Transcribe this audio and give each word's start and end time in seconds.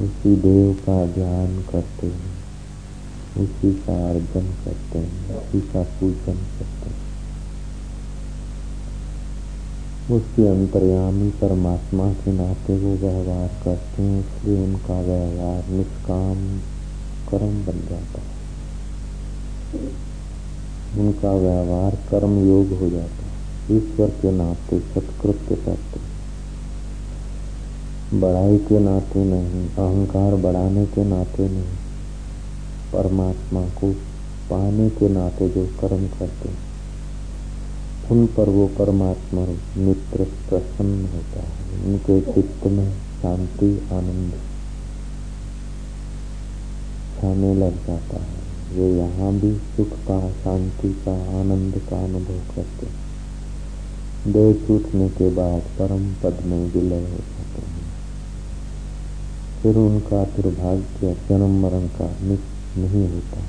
उसी 0.00 0.36
देव 0.36 0.72
का 0.72 1.06
ध्यान 1.06 1.62
करते 1.72 2.06
हैं, 2.06 2.32
उसी 3.36 3.72
का 3.72 4.10
अर्जन 4.10 4.46
करते 4.64 4.98
हैं, 4.98 5.36
उसी 5.36 5.60
का 5.60 5.82
पूजन 5.82 6.38
करते 6.58 6.90
हैं। 6.90 7.08
उसके 10.10 10.46
अंतर्यामी 10.48 11.30
परमात्मा 11.30 12.12
के 12.12 12.32
नाते 12.32 12.78
वो 12.78 12.96
व्यवहार 12.96 13.48
करते 13.64 14.02
हैं, 14.02 14.20
इसलिए 14.20 14.64
उनका 14.64 15.00
व्यवहार 15.00 15.68
निष्काम 15.68 16.58
कर्म 17.28 17.64
बन 17.66 17.80
जाता 17.90 18.20
है। 18.20 18.38
उनका 20.98 21.32
व्यवहार 21.32 21.94
कर्म 22.10 22.38
योग 22.48 22.78
हो 22.78 22.90
जाता 22.90 23.24
है। 23.24 23.76
ईश्वर 23.76 24.08
के 24.08 24.30
नाते 24.30 24.80
सत्कृत्य 24.80 25.54
करते 25.54 25.99
बड़ाई 28.14 28.56
के 28.58 28.78
नाते 28.78 29.24
नहीं, 29.24 29.66
अहंकार 29.68 30.34
बढ़ाने 30.34 30.86
के 30.86 31.04
नाते 31.04 31.48
नहीं, 31.48 31.76
परमात्मा 32.92 33.60
को 33.80 33.92
पाने 34.50 34.88
के 34.90 35.08
नाते 35.08 35.48
जो 35.48 35.64
कर्म 35.80 36.06
करते 36.18 36.48
उन 38.10 38.26
पर 38.26 38.48
वो 38.48 38.66
परमात्मा 38.78 39.42
मित्र 39.76 40.24
प्रसन्न 40.48 41.04
होता 41.04 41.40
है, 41.40 41.84
उनके 41.84 42.20
चित्त 42.20 42.66
में 42.66 42.90
शांति, 43.22 43.68
आनंद 43.92 44.32
छाने 47.16 47.54
लग 47.54 47.76
जाता 47.86 48.22
है। 48.22 48.38
वे 48.72 48.88
यहाँ 48.98 49.32
भी 49.32 49.52
सुख 49.76 49.92
का, 50.08 50.18
शांति 50.32 50.88
का, 51.06 51.14
आनंद 51.40 51.80
का 51.90 52.04
अनुभव 52.04 52.40
करते 52.56 52.86
देह 54.32 54.66
छूटने 54.66 55.08
के 55.08 55.30
बाद 55.30 55.60
परम 55.78 56.04
पद 56.22 56.44
में 56.46 56.72
विलय 56.72 57.00
हो 57.00 57.18
जाते 57.18 57.62
हैं। 57.62 57.69
फिर 59.62 59.76
उनका 59.76 60.24
दुर्भाग्य 60.24 61.16
जन्म 61.28 61.60
मरण 61.62 61.86
का 61.86 62.06
नहीं 62.78 63.08
होता। 63.08 63.40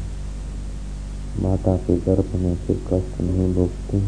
माता 1.42 1.76
के 1.78 1.96
गर्भ 1.98 2.36
में 2.36 2.56
फिर 2.56 2.82
कष्ट 2.88 3.22
नहीं 3.22 3.54
भोगते। 3.54 4.00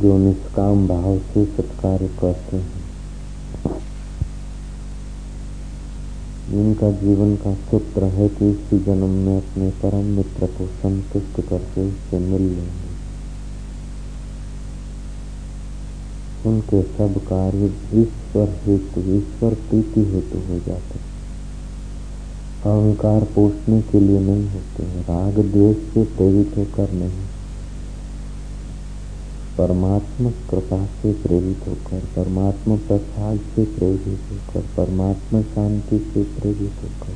जो 0.00 0.18
निष्काम 0.18 0.86
भाव 0.88 1.18
से 1.18 1.44
सत्कार्य 1.46 2.08
करते 2.20 2.56
हैं 2.56 2.80
इनका 6.52 6.90
जीवन 6.90 7.36
का 7.36 7.54
सूत्र 7.54 8.04
है 8.04 8.28
कि 8.28 8.50
इसी 8.50 8.78
जन्म 8.78 9.10
में 9.24 9.36
अपने 9.36 9.70
परम 9.82 10.04
मित्र 10.16 10.46
को 10.46 10.66
संतुष्ट 10.66 11.40
करके 11.48 11.88
उससे 11.88 12.18
मिल 12.18 12.42
लेंगे 12.42 12.79
उनके 16.46 16.82
सब 16.82 17.20
कार्य 17.24 17.64
ईश्वर 17.94 18.48
हेतु, 18.48 19.00
ईश्वर 19.00 19.54
प्रीति 19.54 20.00
हेतु 20.00 20.38
हो 20.38 20.58
जाते 20.58 21.10
अहंकार 22.60 23.24
पोषने 23.24 23.82
के 23.82 24.00
लिए 24.00 24.20
नहीं 24.20 24.50
होते 24.50 24.82
राग 24.82 25.38
द्वेष 25.38 25.76
से 25.76 26.04
प्रेरित 26.04 26.56
होकर 26.56 26.92
नहीं। 26.92 27.26
परमात्मा 29.58 30.30
कृपा 30.30 30.86
से 30.86 31.12
प्रेरित 31.12 31.68
होकर, 31.68 31.98
परमात्मा 31.98 32.76
प्रसाद 32.76 33.38
से 33.38 33.64
प्रेरित 33.64 34.06
होकर, 34.06 34.60
परमात्मा 34.60 35.42
शांति 35.42 35.98
से 35.98 36.22
प्रेरित 36.22 36.72
होकर, 36.82 37.14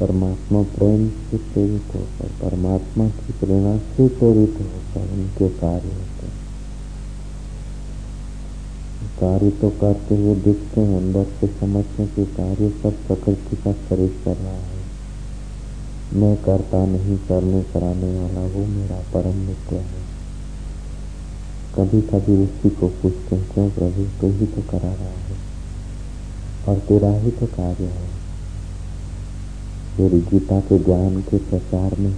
परमात्मा 0.00 0.62
प्रेम 0.62 1.08
से 1.08 1.36
प्रेरित 1.36 1.94
होकर, 1.94 2.28
परमात्मा 2.42 3.08
की 3.08 3.32
प्रेरणा 3.32 3.76
से 3.78 4.08
प्रेरित 4.08 4.56
होकर 4.60 5.12
उनके 5.12 5.48
कार्य 5.48 6.11
कार्य 9.22 9.50
तो 9.50 9.68
करते 9.70 10.16
हुए 10.16 10.34
दिखते 10.34 10.80
हैं 10.80 10.96
अंदर 10.96 11.24
से 11.40 11.46
समझते 11.46 12.06
कि 12.06 12.24
कार्य 12.24 12.70
सब 12.70 12.94
प्रकृति 13.06 13.56
का 13.56 13.72
शरीर 13.72 14.20
कर 14.24 14.36
रहा 14.36 14.52
है। 14.52 14.82
मैं 16.12 16.36
करता 16.36 16.86
नहीं, 16.86 17.18
करने, 17.18 17.62
कराने 17.62 18.20
वाला 18.20 18.46
वो 18.46 18.66
मेरा 18.66 18.96
परम 19.14 19.36
मित्र 19.36 19.74
है। 19.74 20.02
कभी 21.76 22.00
कभी 22.00 22.44
उसी 22.44 22.70
को 22.70 22.88
पूछते 22.88 23.36
हैं, 23.36 23.54
क्यों 23.54 23.70
प्रभु, 23.70 24.04
तू 24.20 24.30
ही 24.30 24.46
तो 24.46 24.62
करा 24.62 24.92
रहा 24.92 25.08
है, 25.08 25.36
और 26.68 26.78
तेरा 26.78 27.10
ही 27.10 27.30
तो 27.30 27.46
कार्य 27.46 27.84
है। 27.84 28.10
मेरी 30.00 30.20
गीता 30.20 30.60
के 30.60 30.78
ज्ञान 30.78 31.20
के 31.20 31.38
प्रचार 31.38 31.98
में, 31.98 32.12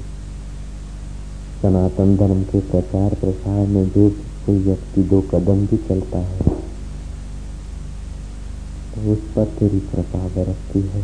सनातन 1.62 2.16
धर्म 2.16 2.42
के 2.42 2.60
प्रचार 2.60 3.14
प्रसार 3.14 3.66
में 3.66 3.88
जो 3.88 4.10
कोई 4.46 4.58
व्यक्ति 4.58 5.02
दो 5.02 5.20
कदम 5.20 5.66
भी 5.66 5.76
चलता 5.76 6.18
है 6.18 6.63
उस 9.04 9.18
पर 9.36 9.44
तेरी 9.58 9.80
कृपा 9.80 10.26
बरसती 10.28 10.80
है 10.80 11.02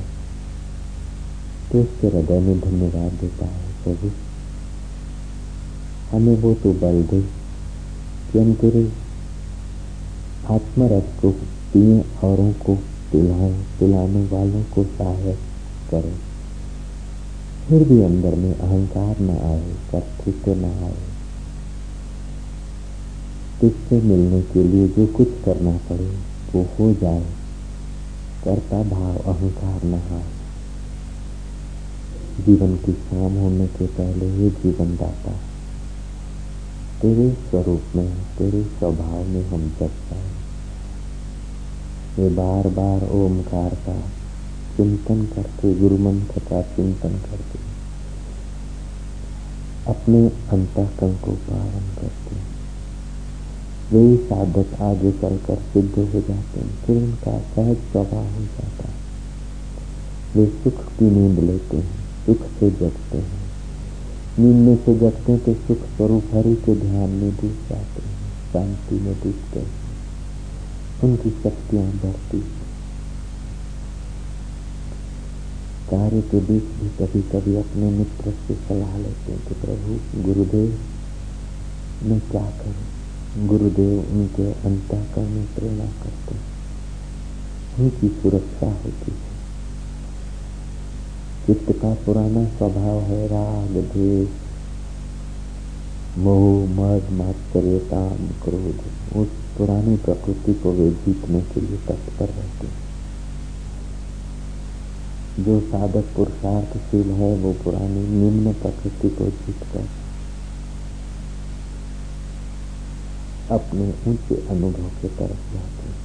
तो 1.72 1.80
उसके 1.82 2.06
हृदय 2.06 2.38
में 2.38 2.60
धन्यवाद 2.60 3.12
देता 3.12 3.46
है 3.46 3.72
प्रभु। 3.84 4.10
हमें 6.10 6.36
वो 6.36 6.54
तो 6.54 6.72
बल 6.72 7.02
दे 7.02 7.20
कि 8.32 8.38
हम 8.38 8.52
तेरे 8.54 8.82
आत्मरस 10.50 11.20
को 11.22 11.30
पिए 11.72 12.00
औरों 12.24 12.52
को 12.52 12.74
पिलाए 13.12 13.52
पिलाने 13.78 14.24
वालों 14.26 14.62
को 14.74 14.84
सहायक 14.84 15.38
करें। 15.90 16.16
फिर 17.68 17.84
भी 17.88 18.02
अंदर 18.02 18.34
में 18.34 18.54
अहंकार 18.54 19.20
न 19.20 19.30
आए, 19.30 19.74
कर्तृत्व 19.90 20.54
न 20.54 20.64
आए। 20.84 20.96
तुझसे 23.60 24.00
मिलने 24.00 24.40
के 24.42 24.62
लिए 24.62 24.88
जो 24.88 25.06
कुछ 25.06 25.28
करना 25.44 25.76
पड़े, 25.88 26.08
वो 26.54 26.62
हो 26.78 26.92
जाए। 26.94 27.26
करता 28.44 28.82
भाव 28.82 29.18
अहंकार 29.18 29.80
न 29.84 30.22
जीवन 32.46 32.76
की 32.76 32.92
शाम 32.92 33.32
होने 33.36 33.66
के 33.66 33.86
पहले 33.86 34.42
ये 34.42 34.50
जीवन 34.50 34.96
दाता। 34.96 35.32
तेरे 37.02 37.32
स्वरूप 37.32 37.82
में, 37.96 38.16
तेरे 38.38 38.64
स्वभाव 38.64 39.24
में 39.24 39.48
हम 39.48 39.68
जग 39.80 39.88
पाए। 39.88 40.30
ये 42.22 42.28
बार 42.28 42.68
बार 42.68 43.10
ओमकार 43.10 43.74
का 43.74 44.00
चिंतन 44.76 45.26
करते 45.26 45.74
गुरु 45.74 45.98
मंत्र 45.98 46.40
का 46.40 46.62
चिंतन 46.62 47.08
करते। 47.08 47.58
अपने 49.86 50.26
अंतकरण 50.26 51.14
को 51.14 51.32
पावन 51.32 51.94
करते। 51.94 52.49
वे 53.92 54.16
साधक 54.16 54.80
आगे 54.80 55.12
चलकर 55.12 55.56
सिद्ध 55.56 55.98
हो 55.98 56.20
जाते 56.20 56.60
हैं। 56.60 56.84
फिर 56.84 56.96
उनका 56.96 57.38
सहज 57.38 57.76
स्वभाव 57.76 58.24
हो 58.24 58.40
जाता 58.40 58.88
है। 58.88 58.94
वे 60.36 60.46
सुख 60.46 60.84
की 60.98 61.10
नींद 61.10 61.38
लेते 61.38 61.76
हैं, 61.76 62.26
सुख 62.26 62.36
से 62.36 62.70
जगते 62.70 63.18
हैं। 63.18 63.40
नींद 64.38 64.68
में 64.68 64.76
से 64.76 64.98
जगते 64.98 65.38
तो 65.38 65.54
सुख 65.54 65.78
स्वरूप 65.78 66.24
हरि 66.34 66.54
के 66.54 66.74
ध्यान 66.80 67.10
में 67.10 67.30
डूब 67.30 67.56
जाते 67.70 68.02
हैं, 68.08 68.18
शांति 68.52 68.94
में 68.94 69.14
डूबते 69.14 69.60
हैं। 69.60 69.80
उनकी 71.04 71.30
शक्तियाँ 71.30 71.92
बढ़ती 71.92 72.44
कार्य 75.90 76.20
के 76.20 76.38
बीच 76.38 76.62
भी 76.62 76.88
कभी 76.88 77.22
कभी 77.22 77.56
अपने 77.56 77.90
मित्र 77.90 78.30
से 78.30 78.54
सलाह 78.54 78.98
लेते 78.98 79.32
हैं 79.32 79.48
कि 79.48 79.54
प्रभु, 79.54 80.22
गुरुदेव, 80.22 80.78
मैं 82.02 82.20
क्या 82.20 82.50
करूँ? 82.50 82.89
गुरुदेव 83.38 84.00
उनके 84.00 84.52
अंतः 84.52 85.22
में 85.22 85.54
प्रेरणा 85.54 85.84
करते 85.84 86.50
उनकी 87.82 88.08
सुरक्षा 88.08 88.66
होती 88.66 89.10
है। 89.10 89.30
चित्त 91.46 91.72
का 91.82 91.94
पुराना 91.94 92.44
स्वभाव 92.44 93.00
है 93.00 93.26
राग, 93.26 93.68
द्वेष, 93.68 94.28
मोह, 96.18 96.70
मद 96.70 97.10
मात्सर्य 97.10 97.78
काम 97.78 98.28
क्रोध। 98.28 98.80
उस 99.16 99.28
पुरानी 99.58 99.96
प्रकृति 99.96 100.54
को 100.54 100.72
वे 100.72 100.90
जीतने 100.90 101.40
के 101.40 101.60
लिए 101.60 101.76
तत्पर 101.76 102.24
रहते 102.24 102.66
हैं। 102.66 102.90
जो 105.44 105.60
साधक 105.60 106.04
पुरुषार्थशील 106.16 107.10
है, 107.10 107.36
वो 107.36 107.52
पुरानी 107.52 108.08
निम्न 108.08 108.52
प्रकृति 108.52 109.08
को 109.08 109.24
जीत 109.26 109.64
अपने 113.50 114.10
ऊँचे 114.10 114.46
अनुभव 114.48 114.88
के 115.02 115.08
तरफ़ 115.08 115.54
जाते 115.54 115.88
हैं। 115.88 116.00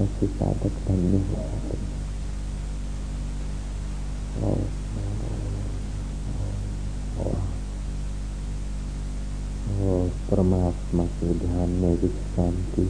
ऐसे 0.00 0.26
साधक 0.26 0.88
धन्य 0.88 1.18
हो। 1.18 1.34
जाते 1.34 1.76
हैं 1.76 1.90
परमात्मा 10.30 11.04
के 11.04 11.34
ध्यान 11.34 11.70
में 11.70 12.00
विश्रांति 12.02 12.82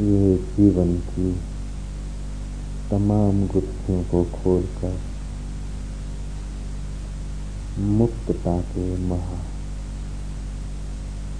ये 0.00 0.36
जीवन 0.36 0.96
की 0.96 1.32
तमाम 2.90 3.46
गुत्थियों 3.46 4.04
को 4.04 4.24
खोलकर 4.24 5.09
मुक्तता 7.78 8.60
के 8.60 8.96
महा 8.96 9.38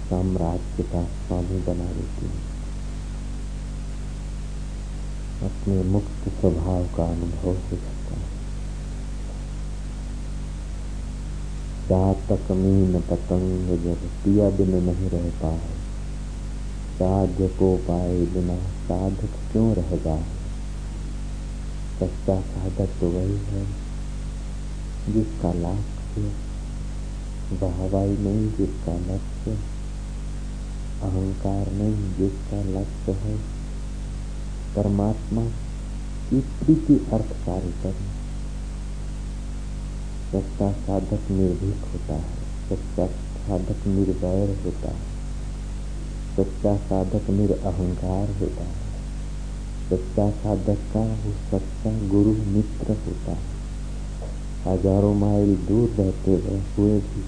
साम्राज्य 0.09 0.83
का 0.83 1.03
स्वामी 1.03 1.59
बना 1.59 1.85
देती 1.85 2.25
है। 2.25 2.51
अपने 5.49 5.83
मुक्त 5.83 6.29
स्वभाव 6.29 6.83
का 6.83 7.03
अनुभव 7.03 7.47
हो 7.47 7.53
सकता 7.53 8.15
है। 8.15 8.41
चातक 11.89 12.51
मीन 12.51 12.99
पतंग 13.01 13.83
जब 13.83 14.03
पिया 14.23 14.49
बिन 14.49 14.83
नहीं 14.83 15.09
रह 15.09 15.29
पाए, 15.29 15.69
साध्य 16.97 17.47
को 17.47 17.77
पाए 17.77 18.25
बिना 18.25 18.57
साधक 18.57 19.51
क्यों 19.51 19.75
रह 19.75 19.95
जाए? 19.97 20.23
सच्चा 21.99 22.41
साधक 22.41 22.89
तो 22.99 23.09
वही 23.09 23.37
है 23.37 23.65
जिसका 25.13 25.53
लक्ष्य 26.17 27.61
बहवाई 27.61 28.09
नहीं 28.09 28.51
जिसका 28.51 28.93
लक्ष्य 28.93 29.51
अहंकार 31.01 31.71
नहीं 31.71 32.13
जिसका 32.15 32.79
लक्ष्य 32.79 33.11
है। 33.11 33.37
परमात्मा 34.75 35.45
की 36.29 36.39
प्रीति 36.39 36.93
अर्थ 37.13 37.25
कार्य 37.25 37.73
करना। 37.83 38.11
सच्चा 40.31 40.71
साधक 40.71 41.31
निर्भीक 41.31 41.85
होता 41.93 42.13
है, 42.13 42.35
सच्चा 42.69 43.07
साधक 43.07 43.87
निर्वैर 43.87 44.49
होता 44.65 44.89
है, 44.89 45.01
सच्चा 46.37 46.77
साधक 46.77 47.29
निरअहकार 47.29 48.39
होता 48.39 48.63
है, 48.63 48.81
सच्चा 49.89 50.31
साधक 50.31 50.79
का 50.93 50.99
वो 50.99 51.31
सच्चा 51.31 52.07
गुरु 52.07 52.33
मित्र 52.33 52.91
होता 52.91 53.31
है। 53.31 53.60
हज़ारों 54.67 55.13
माइल 55.13 55.55
दूर 55.55 55.89
रहते 55.89 56.31
हुए 56.77 56.99
भी। 56.99 57.21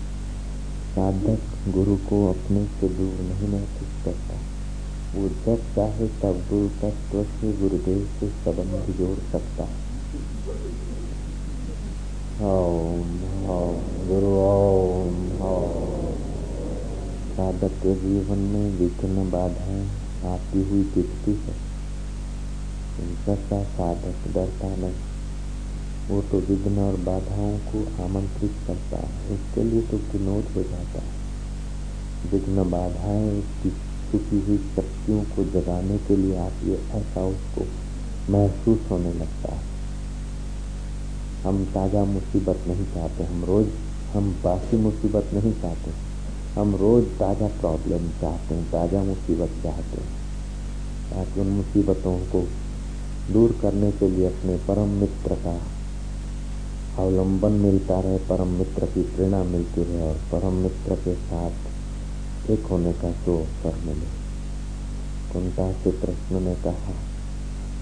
साधक 0.96 1.72
गुरु 1.72 1.96
को 1.96 2.18
अपने 2.30 2.66
से 2.66 2.88
दूर 2.90 3.14
नहीं 3.22 3.48
महसूस 3.48 4.04
करता। 4.06 4.36
वो 5.16 5.30
जब 5.46 5.64
चाहे 5.76 6.08
तब 6.08 6.44
गुरु 6.50 6.68
तत्व 6.82 7.24
से 7.24 7.52
गुरुदेव 7.54 8.08
से 8.20 8.28
संबंध 8.28 8.94
जोड़ 8.98 9.18
सकता। 9.32 9.64
ओम 12.46 13.10
ओम, 13.50 13.80
गुरु, 14.08 14.32
ओम 14.40 15.16
साधक 17.36 17.80
के 17.84 17.96
जीवन 17.96 18.38
में 18.38 18.80
विघ्न 18.80 19.30
बाधाएँ 19.32 19.88
आती 20.26 20.64
हुई 20.70 20.84
दिखती 20.84 21.32
है। 21.32 21.56
सच्चा 23.26 23.64
साधक 23.64 24.34
डरता 24.34 24.76
नहीं। 24.76 25.13
वो 26.10 26.22
तो 26.22 26.38
विघ्न 26.40 26.80
और 26.80 26.96
बाधाओं 26.96 27.58
को 27.58 28.04
आमंत्रित 28.04 28.52
करता 28.68 28.98
है। 28.98 29.36
उसके 29.36 29.64
लिए 29.64 29.82
तो 29.82 29.98
विनोद 29.98 30.46
हो 30.56 30.64
जाता 30.64 31.00
है। 31.00 32.32
विघ्न 32.32 32.70
बाधाएँ 32.70 33.40
उसकी 33.40 33.70
छुपी 34.12 34.40
हुई 34.48 34.58
शक्तियों 34.58 35.24
को 35.24 35.44
जगाने 35.44 35.98
के 35.98 36.16
लिए 36.16 36.38
आप 36.38 36.52
ये 36.64 36.74
ऐसा 36.74 37.26
उसको 37.26 37.66
महसूस 38.32 38.80
होने 38.92 39.14
लगता 39.14 39.54
है। 39.54 39.62
हम 41.46 41.66
ताज़ा 41.66 42.04
मुसीबत 42.04 42.64
नहीं 42.68 42.86
चाहते, 42.86 43.24
हम 43.24 43.44
रोज, 43.46 43.68
हम 44.14 44.32
बासी 44.44 44.78
मुसीबत 44.78 45.30
नहीं 45.34 45.54
चाहते। 45.54 45.92
हम 46.60 46.76
रोज 46.76 47.04
ताज़ा 47.04 47.48
प्रॉब्लम 47.48 48.10
चाहते 48.22 48.56
हैं, 48.56 48.72
ताज़ा 48.72 49.04
मुसीबत 49.04 49.50
चाहते 49.64 50.02
हैं। 50.02 50.12
ताकि 51.10 51.40
उन 51.42 51.48
मुसीबतों 51.48 52.18
को 52.20 52.48
दूर 53.34 53.60
करने 53.62 53.92
के 53.92 54.10
लिए 54.10 54.26
अपने 54.28 54.56
परम 54.58 54.90
मित्र 54.90 55.36
का 55.36 55.58
अवलंबन 57.00 57.52
मिलता 57.52 58.00
रहे, 58.00 58.18
परम 58.18 58.48
मित्र 58.48 58.86
की 58.86 59.02
प्रेरणा 59.02 59.44
मिलती 59.44 59.84
रहे 59.84 60.02
और 60.02 60.16
परम 60.32 60.54
मित्र 60.54 60.96
के 60.96 61.16
साथ 61.16 62.50
एक 62.50 62.66
होने 62.66 62.94
का 62.94 63.10
जो 63.10 63.38
अवसर 63.38 63.80
मिले। 63.86 64.24
कुंता 65.34 65.72
से 65.72 65.92
कृष्ण 65.92 66.40
ने 66.40 66.56
कहा, 66.56 66.94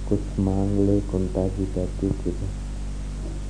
कुछ 0.10 0.40
मांग 0.40 0.80
ले, 0.80 1.02
कुंता 1.02 1.48
जी 1.48 1.66
कहती 1.66 2.10
थी। 2.10 2.36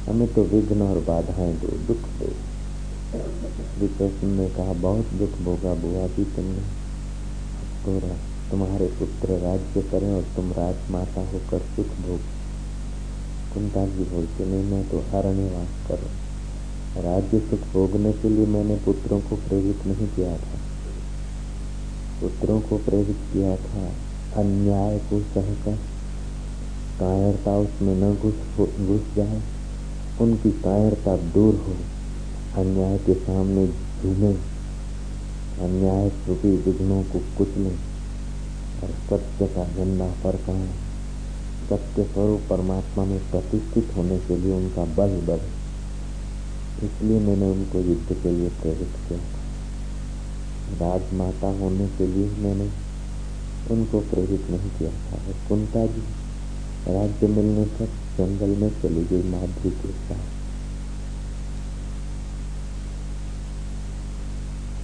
हमें 0.09 0.33
तो 0.33 0.43
विघ्न 0.43 0.81
और 0.81 0.99
बाधाएँ 0.99 1.53
दो, 1.53 1.67
दुख 1.67 1.97
दो। 1.97 2.33
श्री 3.75 3.87
कृष्ण 3.87 4.27
ने 4.27 4.49
कहा, 4.49 4.73
बहुत 4.73 5.05
दुख 5.13 5.29
भोगा 5.29 5.73
बुआ 5.73 6.07
जी 6.07 6.23
तुमने। 6.23 6.81
तो 7.85 8.07
तुम्हारे 8.51 8.85
पुत्र 8.85 9.33
राज्य 9.33 9.81
करें 9.81 10.13
और 10.13 10.23
तुम 10.35 10.51
राजमाता 10.51 11.21
होकर 11.21 11.59
सुख 11.59 11.85
भोग 11.85 12.19
कुंता 13.53 13.85
जी 13.85 14.03
बोलते 14.03 14.45
नहीं 14.45 14.63
मैं 14.63 14.89
तो 14.89 14.97
अरण्यवास 14.97 15.87
करूँ। 15.87 16.11
राज्य 17.03 17.39
सुख 17.39 17.59
भोगने 17.73 18.11
के 18.13 18.29
लिए 18.29 18.45
मैंने 18.45 18.75
पुत्रों 18.75 19.19
को 19.19 19.35
प्रेरित 19.35 19.87
नहीं 19.87 20.07
किया 20.07 20.37
था। 20.37 20.59
पुत्रों 22.21 22.59
को 22.59 22.77
प्रेरित 22.77 23.17
किया 23.33 23.55
था 23.55 23.91
अन्याय 24.41 24.99
को 24.99 25.19
सहकर। 25.19 25.75
कायरता 26.99 27.57
उसमें 27.57 27.95
न 27.95 28.15
घुस 28.15 28.33
घुस 28.87 29.15
जाए। 29.15 29.41
उनकी 30.21 30.51
कायरता 30.51 31.17
दूर 31.17 31.53
हो। 31.53 31.75
अन्याय 32.61 32.97
के 32.97 33.13
सामने 33.13 33.67
झूमे। 33.67 34.33
अन्याय 35.65 36.11
रूपी 36.27 36.49
विघ्नों 36.49 37.03
को 37.03 37.19
कुचले। 37.37 37.75
और 38.83 38.89
सत्य 39.09 39.45
का 39.45 39.65
झंडा 39.65 40.07
फरकाएँ 40.23 40.90
सत्य 41.71 42.03
स्वरूप 42.03 42.41
परमात्मा 42.49 43.03
में 43.05 43.19
प्रतिष्ठित 43.31 43.91
होने 43.97 44.17
के 44.17 44.37
लिए 44.37 44.53
उनका 44.53 44.83
बल 44.95 45.11
बढ़े 45.27 46.87
इसलिए 46.87 47.19
मैंने 47.19 47.51
उनको 47.51 47.79
युद्ध 47.79 48.15
के 48.23 48.31
लिए 48.31 48.49
प्रेरित 48.49 48.95
किया। 49.07 49.19
राजमाता 50.81 51.47
होने 51.59 51.87
के 51.87 52.07
लिए 52.07 52.29
मैंने 52.39 52.67
उनको 53.71 53.99
प्रेरित 53.99 54.49
नहीं 54.49 54.69
किया 54.69 54.91
था। 54.91 55.19
कुंता 55.49 55.85
जी 55.85 56.03
राज्य 56.87 57.27
मिलने 57.27 57.65
पर 57.65 57.85
जंगल 58.17 58.57
में 58.57 58.69
चली 58.81 59.05
गई 59.05 59.29
माधुरी 59.29 59.69
के 59.69 59.93
साथ। 60.01 60.27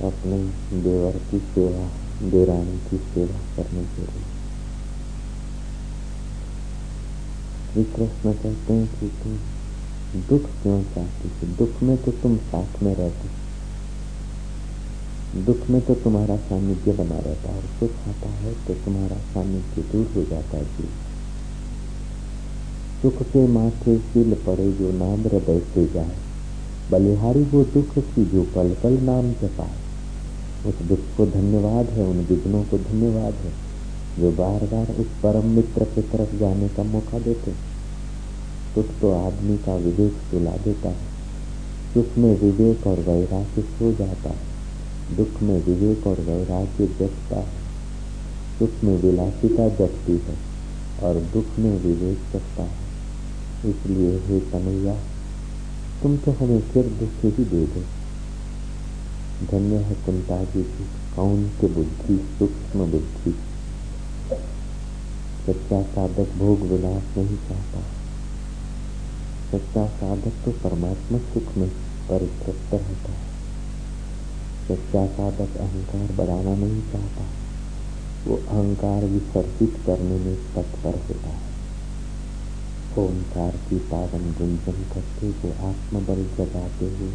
अपने 0.03 0.37
देवर 0.81 1.19
की 1.31 1.39
सेवा 1.39 1.85
देरानी 2.29 2.79
की 2.89 2.97
सेवा 2.97 3.39
करने 3.55 3.83
के 3.83 4.01
लिए। 4.01 4.36
श्री 7.73 7.83
कृष्ण 7.83 8.33
कहते 8.33 8.73
हैं 8.73 8.87
कि 8.99 9.07
तुम 9.07 9.33
दुख 10.21 10.45
क्यों 10.63 10.83
चाहती 10.83 11.29
थी 11.29 11.47
दुख 11.55 11.83
में 11.83 11.97
तो 12.03 12.11
तुम 12.11 12.37
साथ 12.37 12.83
में 12.83 12.95
रहते 12.95 13.35
दुख 15.45 15.69
में 15.69 15.81
तो 15.81 15.95
तुम्हारा 15.95 16.35
सानिध्य 16.35 16.91
बना 16.91 17.19
रहता 17.19 17.49
है 17.49 17.61
सुख 17.79 18.07
आता 18.07 18.29
है 18.29 18.53
तो 18.67 18.73
तुम्हारा 18.73 19.17
सानिध्य 19.33 19.81
दूर 19.81 20.11
हो 20.15 20.23
जाता 20.23 20.57
है 20.57 20.63
जी 20.63 20.87
सुख 23.01 23.21
के 23.21 23.47
माथे 23.47 23.97
सिल 23.97 24.33
पड़े 24.45 24.71
जो 24.71 24.91
नाम 24.91 25.19
हृदय 25.21 25.59
से 25.73 25.85
जाए 25.93 26.15
बलिहारी 26.91 27.43
वो 27.43 27.63
दुख 27.63 27.97
की 27.97 28.25
जो 28.25 28.43
पल 28.55 28.75
पल 28.83 28.97
नाम 29.01 29.31
जपाए 29.33 29.75
उस 30.65 30.75
दुख 30.87 30.99
को 31.17 31.25
धन्यवाद 31.25 31.89
है, 31.89 32.03
उन 32.05 32.17
विघ्नों 32.17 32.63
को 32.63 32.77
धन्यवाद 32.77 33.33
है। 33.33 33.66
जो 34.19 34.31
बार 34.31 34.63
बार 34.63 34.95
उस 34.95 35.07
परम 35.23 35.45
मित्र 35.45 35.83
की 35.83 36.01
तरफ़ 36.01 36.35
जाने 36.35 36.69
का 36.69 36.83
मौका 36.83 37.19
देते 37.19 37.51
सुख 38.75 38.85
तो 39.01 39.11
आदमी 39.11 39.57
का 39.57 39.75
विवेक 39.75 40.13
सुला 40.13 40.51
देता 40.51 40.89
है। 40.89 41.05
सुख 41.93 42.17
में 42.17 42.41
विवेक 42.41 42.87
और 42.87 42.99
वैराग्य 42.99 43.61
सो 43.61 43.93
जाता 43.93 44.29
है। 44.29 45.15
दुख 45.17 45.41
में 45.41 45.65
विवेक 45.65 46.07
और 46.07 46.19
वैराग्य 46.19 46.87
जगता 46.87 47.35
है। 47.35 47.63
सुख 48.59 48.83
में 48.83 49.01
विलासिता 49.01 49.69
जगती 49.69 50.11
है 50.11 50.35
और 51.03 51.15
दुख 51.15 51.59
में 51.59 51.81
विवेक 51.81 52.17
जगता 52.33 52.63
है। 52.63 52.87
इसलिए 53.69 54.11
हे 54.17 54.39
कन्हैया 54.39 54.95
तुम 56.03 56.17
तो 56.17 56.31
हमें 56.31 56.61
सिर 56.61 56.83
दुख 56.83 57.25
ही 57.25 57.45
दे 57.45 57.65
दो। 57.65 57.81
धन्य 59.51 59.75
है 59.75 59.95
कुंता 60.05 60.43
जी 60.43 60.63
की 60.63 60.85
कौन 61.15 61.43
के 61.43 61.67
बुद्धि, 61.67 62.17
सूक्ष्म 62.39 62.79
बुद्धि? 62.79 63.35
सच्चा 65.47 65.81
साधक 65.81 66.31
भोग 66.37 66.61
विलास 66.61 67.03
नहीं 67.17 67.37
चाहता। 67.37 67.81
सच्चा 69.51 69.85
साधक 69.87 70.45
तो 70.45 70.51
परमात्मा 70.51 71.17
सुख 71.17 71.57
में 71.57 71.69
परितृप्त 72.09 72.73
रहता 72.73 73.11
है। 73.11 73.27
सच्चा 74.67 75.05
साधक 75.05 75.57
अहंकार 75.57 76.15
बढ़ाना 76.17 76.55
नहीं 76.55 76.81
चाहता। 76.81 77.25
वो 78.27 78.35
अहंकार 78.35 79.05
विसर्जित 79.05 79.73
करने 79.85 80.17
में 80.17 80.35
तत्पर 80.35 80.95
होता 80.95 81.29
है। 81.29 81.47
ओंकार 82.97 83.51
की 83.51 83.75
पावन 83.75 84.31
गुंजन 84.37 84.85
करते 84.93 85.29
वो 85.29 85.67
आत्मबल 85.67 86.23
जगाते 86.37 86.85
हुए। 86.85 87.11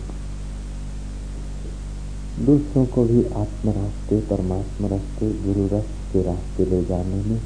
दूसरों 2.46 2.86
को 2.86 3.04
भी 3.04 3.24
आत्म 3.24 3.70
रास्ते 3.70 4.20
परमात्मा 4.20 4.88
रास्ते 4.88 5.30
गुरु 5.30 5.66
रस 5.66 5.86
के 6.12 6.22
रास्ते 6.22 6.64
ले 6.64 6.84
जाने 6.84 7.14
में 7.14 7.40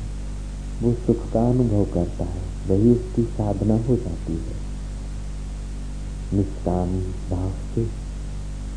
वो 0.81 0.93
सुख 0.97 1.25
का 1.33 1.47
अनुभव 1.49 1.85
करता 1.93 2.25
है 2.25 2.43
वही 2.67 2.91
उसकी 2.91 3.23
साधना 3.31 3.75
हो 3.85 3.95
जाती 3.97 4.33
है 4.37 4.59
निष्काम 6.33 6.93
भाव 7.29 7.51
से 7.69 7.85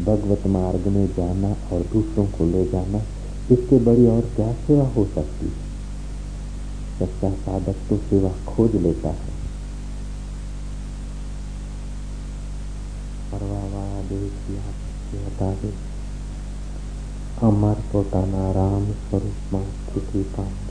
भगवत 0.04 0.46
मार्ग 0.52 0.86
में 0.88 1.06
जाना 1.16 1.54
और 1.72 1.86
दूसरों 1.92 2.26
को 2.28 2.46
ले 2.46 2.64
जाना 2.70 3.02
इससे 3.52 3.78
बड़ी 3.84 4.06
और 4.08 4.30
क्या 4.36 4.52
सेवा 4.62 4.88
हो 4.90 5.04
सकती 5.14 5.46
है 5.48 5.62
सच्चा 6.98 7.30
साधक 7.38 7.88
तो 7.88 7.96
सेवा 8.04 8.32
खोज 8.46 8.76
लेता 8.82 9.14
है 9.14 9.32
बता 15.26 15.48
दे 15.54 15.70
अमर 17.42 17.78
પોતાના 17.90 18.42
રામ 18.52 18.84
સ્વરૂપમાં 19.00 19.62
સ્થિતિ 19.70 20.22
પામતી 20.34 20.67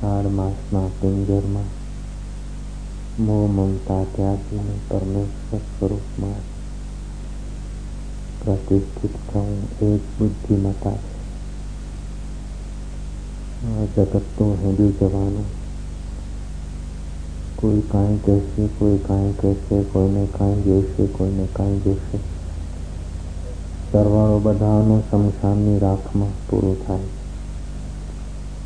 ચાર 0.00 0.24
માસના 0.30 0.88
પિંજરમાં 1.00 1.70
મોહ 3.18 3.44
મમતા 3.48 4.04
ત્યાગીને 4.12 4.74
પરમેશ્વર 4.88 5.62
સ્વરૂપમાં 5.68 6.42
પ્રતિષ્ઠિત 8.40 9.14
થવું 9.26 9.60
એ 9.80 9.88
જ 9.92 10.02
બુદ્ધિમતા 10.16 10.98
છે 13.56 14.02
જગતનું 14.04 14.56
હેડી 14.58 14.92
જવાનું 14.92 15.48
કોઈ 17.56 17.82
કાંઈ 17.88 18.18
કહેશે 18.18 18.68
કોઈ 18.78 18.98
કાંઈ 18.98 19.34
કહેશે 19.34 19.84
કોઈને 19.92 20.24
કાંઈ 20.28 20.64
જોઈશે 20.64 21.06
કોઈને 21.10 21.46
કાંઈ 21.52 21.80
જોઈશે 21.80 22.18
સરવાળો 23.88 24.40
બધાનો 24.40 24.96
શમશાનની 25.02 25.78
રાખમાં 25.78 26.34
પૂરો 26.46 26.74
થાય 26.82 27.19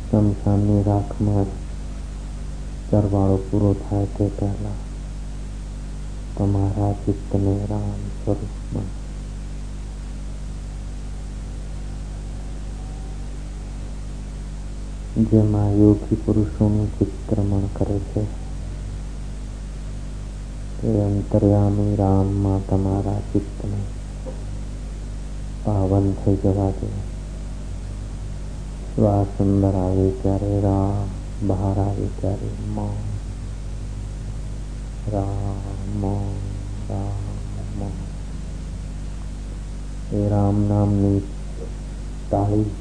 શમશાનની 0.05 0.83
રાખમાં 0.83 1.51
સરવાળો 2.87 3.37
પૂરો 3.43 3.73
થાય 3.81 4.07
તે 4.07 4.25
પહેલા 4.35 4.79
તમારા 6.35 6.93
ચિત્તને 7.03 7.53
રામ 7.69 8.01
સ્વરૂપમાં 8.15 8.89
જેમાં 15.23 15.79
યોગી 15.79 16.17
પુરુષોનું 16.17 16.91
ચિત્રમણ 16.91 17.65
કરે 17.73 17.97
છે 18.09 18.23
એ 20.83 20.91
અંતર્યામી 21.03 21.95
રામમાં 21.95 22.61
તમારા 22.63 23.21
ચિત્તને 23.31 23.79
પાવન 25.63 26.07
થઈ 26.15 26.37
જવા 26.37 26.71
દો 26.71 26.87
શ્વાસ 28.95 29.33
અંદર 29.39 29.75
આવે 29.77 30.07
ત્યારે 30.21 30.53
રામ 30.61 31.09
બહાર 31.47 31.77
આવે 31.79 32.07
ત્યારે 32.19 32.49
મૌન 32.69 33.07
રામ 35.11 36.01
રામ 36.89 37.21
એ 40.13 40.21
રામ 40.29 40.57
નામની 40.67 41.19
તાળી 42.29 42.71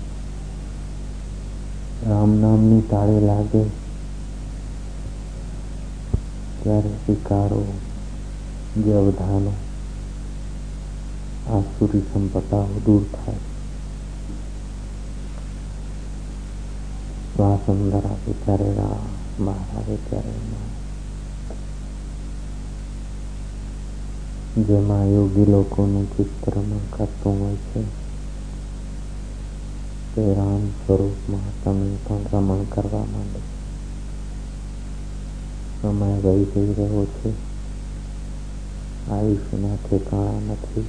રામ 2.07 2.33
નામની 2.41 2.81
તાળી 2.89 3.21
લાગે 3.21 3.63
ત્યારે 6.63 6.91
સ્વીકારો 6.97 7.61
જે 8.77 8.97
અવધાનો 8.97 9.53
આસુરી 11.51 12.05
સંપદાઓ 12.09 12.83
દૂર 12.85 13.05
થાય 13.13 13.54
શ્વાસ 17.35 17.65
અંદર 17.69 18.05
આવે 18.05 18.33
ત્યારે 18.43 18.71
રામ 18.75 19.09
બહાર 19.39 19.65
આવે 19.75 19.97
ત્યારે 20.05 20.35
જેમાં 24.61 25.07
યોગી 25.07 25.47
લોકોનું 25.47 26.07
ચિત્રમાં 26.11 26.87
કરતું 26.91 27.39
હોય 27.39 27.59
છે 27.65 27.81
તે 30.13 30.25
રામ 30.35 30.63
સ્વરૂપમાં 30.77 31.53
તમે 31.63 31.87
પણ 32.05 32.25
રમણ 32.27 32.65
કરવા 32.67 33.07
માંડો 33.07 33.41
સમય 35.77 36.17
વહી 36.17 36.47
જઈ 36.47 36.75
રહ્યો 36.75 37.07
છે 37.15 37.31
આયુષ્યના 39.09 39.77
ઠેકાણા 39.79 40.55
નથી 40.55 40.89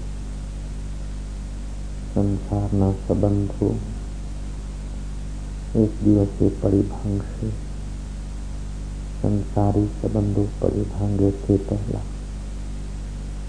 સંસારના 2.07 2.93
સંબંધો 3.01 3.69
એક 5.75 5.91
દિવસે 6.03 6.45
પડી 6.59 6.85
ભાંગશે 6.85 7.49
સંસારી 9.17 9.89
સંબંધો 9.97 10.43
પડી 10.59 10.87
ભાંગે 10.89 11.29
તે 11.41 11.55
પહેલા 11.63 12.07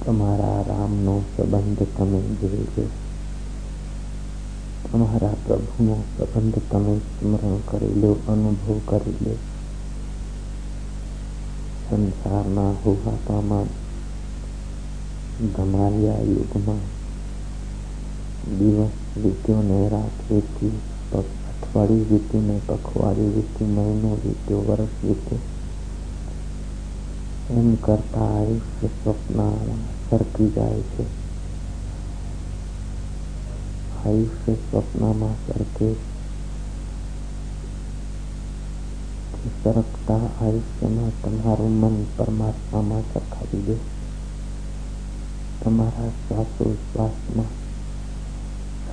તમારા 0.01 0.61
રામનો 0.63 1.15
સંબંધ 1.33 1.83
તમે 1.97 2.21
જોઈ 2.41 2.67
લો 2.77 2.85
તમારા 4.85 5.37
પ્રભુનો 5.45 5.97
સંબંધ 6.17 6.59
તમે 6.71 6.95
સ્મરણ 7.07 7.59
કરી 7.67 7.95
લો 7.95 8.11
અનુભવ 8.29 8.79
કરી 8.87 9.19
લો 9.21 9.35
સંસારના 11.85 12.73
હુહાપામાં 12.85 13.69
ધમાલિયા 15.49 16.25
યુગમાં 16.29 16.83
દિવસ 18.53 18.95
વીત્યો 19.17 19.63
ને 19.63 19.79
રાત 19.89 20.17
વીતી 20.29 20.75
અઠવાડિયું 21.57 22.09
વીત્યું 22.11 22.47
ને 22.47 22.57
પખવાડિયું 22.67 23.35
વીત્યું 23.35 23.73
મહિનો 23.73 24.13
વીત્યો 24.23 24.63
વર્ષ 24.63 24.95
વીત્યો 25.03 25.41
એમ 27.53 27.69
કરતા 27.79 28.29
આયુષ્ય 28.31 28.89
સ્વપ્નમાં 28.93 29.83
સરકી 30.05 30.49
જાય 30.55 30.83
છે 30.91 31.05
આયુષ્ય 33.99 34.55
સ્વપ્નમાં 34.61 35.37
સરકે 35.47 35.89
સરકતા 39.55 40.25
આયુષ્યમાં 40.41 41.13
તમારું 41.21 41.75
મન 41.81 41.97
પરમાત્મામાં 42.17 43.05
સરખાવી 43.09 43.65
દે 43.67 43.77
તમારા 45.61 46.11
શ્વાસોશ્વાસમાં 46.19 47.53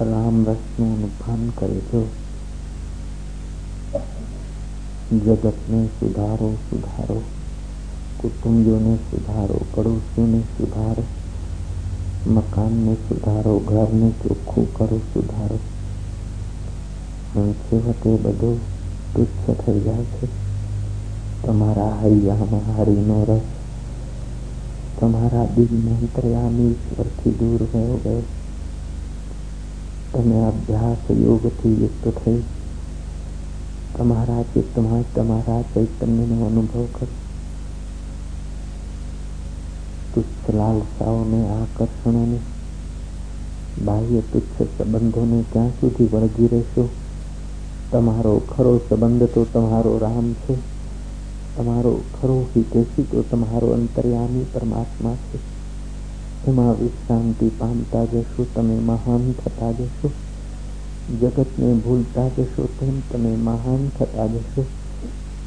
રામ 0.05 0.37
રસનું 0.45 1.11
ભાન 1.17 1.43
કરી 1.55 1.83
દો 1.91 2.01
જગતને 5.11 5.79
સુધારો 5.99 6.49
સુધારો 6.65 7.21
કુટુંબીઓને 8.19 8.93
સુધારો 9.05 9.57
પડોશીઓને 9.73 10.41
સુધારો 10.51 11.03
મકાનને 12.27 12.93
સુધારો 13.03 13.53
ઘરને 13.65 14.09
ચોખ્ખું 14.21 14.67
કરો 14.73 14.99
સુધારો 15.13 15.59
છેવટે 17.61 18.11
બધું 18.17 18.59
તુચ્છ 19.13 19.39
થઈ 19.57 19.79
જાય 19.79 20.05
છે 20.13 20.27
તમારા 21.43 21.93
હૈયામાં 22.01 22.69
હરિનો 22.75 23.17
રસ 23.25 23.47
તમારા 24.97 25.47
દિલમાં 25.55 25.97
અંતર્યામી 25.97 26.69
ઈશ્વરથી 26.69 27.35
દૂર 27.39 27.61
ગયો 27.67 27.97
ગયો 27.97 28.23
તમે 30.13 30.45
અભ્યાસ 30.45 31.11
યોગથી 31.17 31.75
યુક્ત 31.79 32.05
થઈ 32.17 32.39
તમારા 33.95 34.43
ચિત્તમાં 34.51 35.03
તમારા 35.13 35.61
ચૈતન્યનો 35.73 36.37
અનુભવ 36.45 36.85
કરો 36.93 37.07
તુચ્છ 40.13 40.45
લાલસાઓને 40.53 41.39
આકર્ષણોને 41.49 42.39
બાહ્ય 43.81 44.21
તુચ્છ 44.31 44.57
સંબંધોને 44.67 45.39
ક્યાં 45.51 45.73
સુધી 45.79 46.07
વળગી 46.07 46.47
રહેશો 46.47 46.85
તમારો 47.91 48.33
ખરો 48.47 48.73
સંબંધ 48.79 49.27
તો 49.33 49.45
તમારો 49.51 49.93
રામ 49.97 50.27
છે 50.41 50.55
તમારો 51.55 51.93
ખરો 52.13 52.37
હિતેશી 52.51 53.07
તો 53.11 53.23
તમારો 53.23 53.69
અંતર્યામી 53.73 54.47
પરમાત્મા 54.53 55.17
છે 55.23 55.37
એમાં 56.43 56.75
વિશ્રાંતિ 56.79 57.47
પામતા 57.57 58.05
જશો 58.05 58.45
તમે 58.53 58.75
મહાન 58.85 59.23
થતા 59.35 59.71
જશો 59.73 60.11
જગતને 61.11 61.69
ભૂલતા 61.79 62.29
જશો 62.31 62.67
તેમ 62.77 63.01
તમે 63.09 63.31
મહાન 63.41 63.85
થતા 63.93 64.27
જશો 64.29 64.65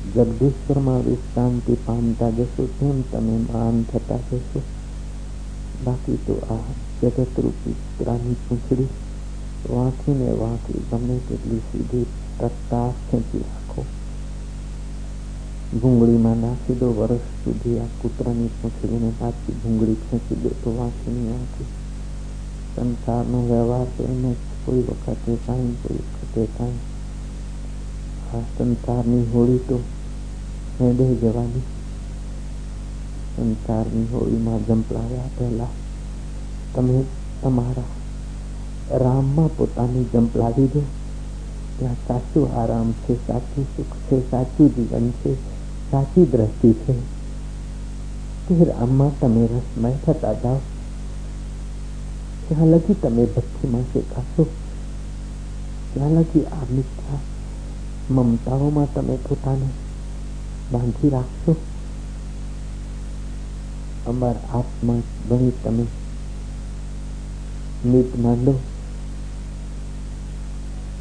જગદીશ્વરમાં 0.09 1.05
વિશ્રાંતિ 1.05 1.77
પામતા 1.85 2.31
જશો 2.33 2.65
તેમ 2.79 3.03
તમે 3.09 3.37
મહાન 3.41 3.85
થતા 3.87 4.21
જશો 4.27 4.63
બાકી 5.85 6.19
તો 6.27 6.35
આ 6.51 6.65
જગત 6.99 7.35
રૂપી 7.39 7.75
કૂતરાની 7.77 8.37
પૂંછડી 8.43 8.89
વાંચીને 9.67 10.29
વાંચી 10.37 10.83
ગમે 10.89 11.17
તેટલી 11.23 11.63
સીધી 11.67 12.07
ટટ્ટા 12.37 12.89
ખેંચી 13.05 13.43
રાખો 13.43 13.85
ભૂંગળીમાં 15.75 16.41
નાખી 16.41 16.77
દો 16.77 16.89
વર્ષ 16.93 17.29
સુધી 17.39 17.79
આ 17.79 17.91
કૂતરાની 17.99 18.51
પૂંછડીને 18.57 19.13
પાછી 19.19 19.57
ભૂંગળી 19.61 20.01
ખેંચી 20.03 20.41
દો 20.43 20.51
તો 20.65 20.75
વાંચીની 20.77 21.29
વાંચી 21.29 21.69
સંસારનો 22.75 23.45
વ્યવહાર 23.45 23.89
તો 23.97 24.03
એમ 24.07 24.23
જ 24.25 24.35
કોઈ 24.67 24.83
વખતે 24.83 25.37
કાંઈ 25.47 25.77
કોઈ 25.83 26.01
વખતે 26.01 26.49
કાંઈ 26.59 26.91
આ 28.33 28.43
સંસારની 28.57 29.25
હોળી 29.35 29.63
તો 29.69 29.79
હેડે 30.81 31.07
જવાની 31.15 31.65
સંસારની 33.35 34.07
હોળીમાં 34.13 34.65
જંપલાવ્યા 34.69 35.31
પહેલા 35.39 35.73
તમે 36.75 37.05
તમારા 37.43 37.91
રામમાં 38.99 39.51
પોતાની 39.51 40.07
જંપલાવી 40.13 40.69
દો 40.75 40.83
ત્યાં 41.79 42.03
સાચું 42.09 42.51
આરામ 42.55 42.95
છે 43.01 43.19
સાચું 43.27 43.67
સુખ 43.77 43.97
છે 44.09 44.23
સાચું 44.31 44.71
જીવન 44.77 45.09
છે 45.23 45.33
સાચી 45.91 46.27
દ્રષ્ટિ 46.27 46.71
છે 46.81 46.95
તે 48.47 48.65
રામમાં 48.65 49.13
તમે 49.21 49.43
રસમય 49.47 49.91
થતા 50.05 50.35
જાઓ 50.43 50.61
ત્યાં 52.47 52.71
લગી 52.71 52.97
તમે 52.97 53.27
ભક્તિમાં 53.27 53.87
શેખાશો 53.93 54.45
ત્યાં 55.93 56.15
લગી 56.15 56.45
આ 56.53 56.67
મિથ્યા 56.71 57.21
મમતાઓમાં 58.13 58.89
તમે 58.95 59.17
પોતાને 59.25 59.69
બાંધી 60.73 61.11
રાખશો 61.11 61.57
અમાર 64.07 64.37
આત્મા 64.53 65.01
ગણી 65.29 65.53
તમે 65.59 65.85
નીત 67.85 68.15
માંડો 68.19 68.55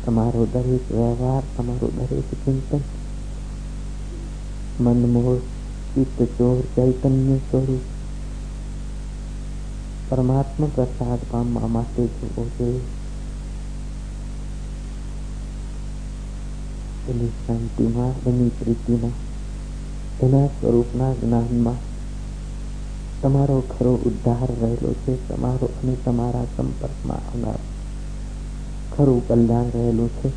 તમારો 0.04 0.44
દરેક 0.48 0.86
વ્યવહાર 0.90 1.44
તમારો 1.56 1.88
દરેક 1.98 2.30
ચિંતન 2.44 2.84
મનમોહ 4.82 5.32
ચિત્ત 5.92 6.18
ચોર 6.38 6.58
ચૈતન્ય 6.76 7.38
સ્વરૂપ 7.46 7.95
પરમાત્મા 10.09 10.67
પ્રસાદ 10.75 11.19
પામવા 11.31 11.67
માટે 11.67 12.07
જુઓ 12.07 12.47
જોઈએ. 12.47 12.81
એની 17.09 17.29
શાંતિમાં, 17.29 18.29
એની 18.29 18.49
પ્રીતિમાં, 18.49 19.13
એના 20.21 20.47
સ્વરૂપના 20.47 21.15
જ્ઞાનમાં 21.15 21.77
તમારો 23.23 23.61
ખરો 23.61 23.95
ઉદ્ધાર 23.95 24.51
રહેલો 24.61 24.93
છે, 24.93 25.29
તમારો 25.29 25.67
અને 25.67 25.97
તમારા 25.97 26.45
સંપર્કમાં 26.57 27.17
આવનાર 27.17 27.59
ખરું 28.93 29.29
કલ્યાણ 29.29 29.71
રહેલું 29.71 30.09
છે. 30.09 30.31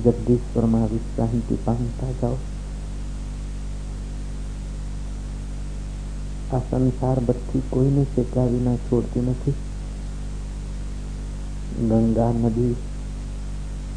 જગદીશ્વરમાં 0.00 0.88
વિશ્રાંતિ 0.88 1.54
પામતા 1.54 2.12
જાઓ. 2.12 2.36
આ 6.50 6.60
સંસાર 6.68 7.18
બધી 7.20 7.62
કોઈને 7.70 8.02
શેક્યા 8.12 8.52
વિના 8.52 8.76
છોડતી 8.84 9.22
નથી. 9.22 9.56
ગંગા 11.88 12.32
નદી 12.34 12.74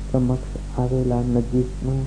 સમક્ષ 0.10 0.52
આવેલા 0.78 1.24
નજીકમાં 1.28 2.02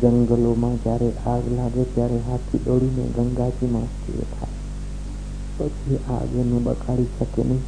જંગલોમાં 0.00 0.76
જ્યારે 0.82 1.10
આગ 1.26 1.44
લાગે 1.52 1.84
ત્યારે 1.94 2.18
હાથી 2.20 2.60
દોડીને 2.64 3.04
ગંગાજીમાં 3.16 3.88
સ્થિર 3.92 4.24
થાય 4.30 4.58
પછી 5.56 5.98
આગ 6.08 6.30
એને 6.36 6.58
બગાડી 6.66 7.10
શકે 7.14 7.42
નહીં. 7.44 7.62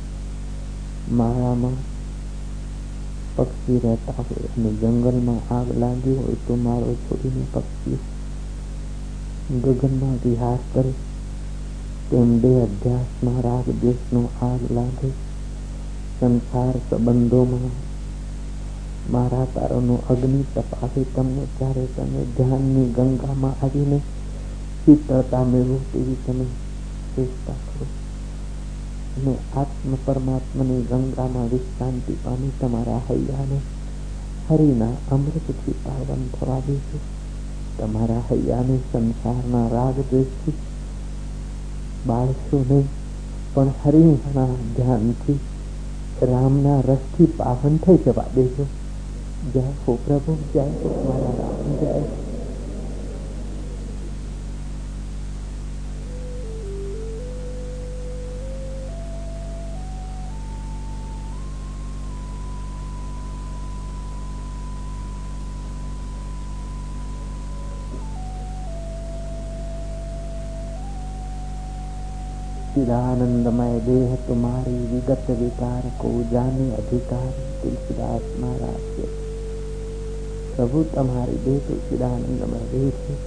માળામાં 1.10 1.78
પક્ષી 3.36 3.78
રહેતા 3.78 4.20
હોય 4.20 4.48
અને 4.56 4.70
જંગલમાં 4.80 5.40
આગ 5.50 5.68
લાગી 5.76 6.16
હોય 6.16 6.36
તો 6.46 6.56
માળો 6.56 6.94
છોડીને 7.04 7.44
પક્ષી 7.52 7.98
ગગનમાં 9.62 10.16
વિહાર 10.24 10.60
કરે. 10.72 10.92
તેમ 12.11 12.29
બે 12.39 12.51
અભ્યાસમાં 12.61 13.39
રાગ 13.41 13.67
દેશનો 13.81 14.21
આગ 14.41 14.61
લાગે 14.71 15.09
સંસાર 16.17 16.75
સંબંધોમાં 16.83 17.75
મારા 19.07 19.47
તારોનો 19.47 19.95
અગ્નિ 20.09 20.39
તપાવી 20.53 21.07
તમને 21.11 21.43
ત્યારે 21.57 21.85
તમે 21.91 22.21
ધ્યાનની 22.35 22.87
ગંગામાં 22.91 23.59
આવીને 23.59 23.99
શીતળતા 24.79 25.43
મેળવો 25.45 25.77
તેવી 25.91 26.17
તમે 26.23 26.45
ચેષ્ટા 27.13 27.57
કરો 27.65 27.87
અને 29.17 29.33
આત્મ 29.55 29.91
પરમાત્માની 30.05 30.81
ગંગામાં 30.85 31.49
વિશ્રાંતિ 31.49 32.17
પામી 32.23 32.53
તમારા 32.59 33.01
હૈયાને 33.07 33.59
હરિના 34.47 34.95
અમૃતથી 35.11 35.77
પાવન 35.83 36.25
થવા 36.33 36.61
દેજો 36.65 37.03
તમારા 37.77 38.23
હૈયાને 38.29 38.77
સંસારના 38.85 39.67
રાગ 39.69 40.03
દ્વેષથી 40.05 40.57
બાળશો 42.06 42.64
નહીં, 42.70 42.88
પણ 43.54 43.72
હરિના 43.84 44.46
ધ્યાનથી 44.76 45.38
રામના 46.22 46.80
રસથી 46.80 47.26
પાવન 47.26 47.76
થઈ 47.76 47.96
જવા 47.96 48.24
દેજો. 48.34 48.66
જય 49.54 49.60
હો 49.60 49.98
પ્રભુ, 50.06 50.36
જય 50.54 50.60
હો 50.60 50.90
મારા 51.04 51.34
રામ, 51.38 51.72
જય 51.76 52.21
चिदानंदमय 72.91 73.79
देह 73.81 74.15
तुम्हारी 74.27 74.75
विगत 74.87 75.29
विकार 75.37 75.89
को 76.01 76.11
जाने 76.31 76.67
अधिकार 76.75 77.31
तुलसीदास 77.61 78.35
महाराज 78.39 78.83
के 78.91 79.07
प्रभु 80.55 80.83
तुम्हारी 80.93 81.41
देह 81.45 81.59
तुलसीदानंदमय 81.67 82.69
देह 82.71 82.93
છે 82.99 83.17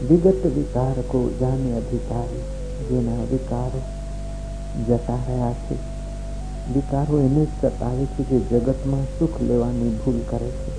વિગત 0.00 0.44
વિકાર 0.48 0.96
કો 1.04 1.20
જાને 1.38 1.70
અધિકારી 1.74 2.42
જેના 2.88 3.24
વિકારો 3.30 3.80
જતા 4.82 5.16
રહ્યા 5.22 5.54
છે 5.62 5.78
વિકારો 6.68 7.18
એને 7.20 7.42
જ 7.44 7.70
સતાવે 7.70 8.04
છે 8.12 8.26
જે 8.28 8.38
જગતમાં 8.50 9.02
સુખ 9.16 9.40
લેવાની 9.42 9.96
ભૂલ 9.96 10.20
કરે 10.26 10.50
છે 10.58 10.76